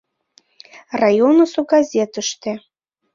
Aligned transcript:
Районысо 1.01 1.59
газетыште. 1.71 2.51